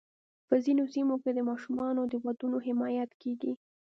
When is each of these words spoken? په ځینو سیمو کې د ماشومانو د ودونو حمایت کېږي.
په 0.47 0.55
ځینو 0.65 0.83
سیمو 0.93 1.15
کې 1.23 1.31
د 1.33 1.39
ماشومانو 1.49 2.01
د 2.11 2.13
ودونو 2.25 2.57
حمایت 2.67 3.11
کېږي. 3.21 3.53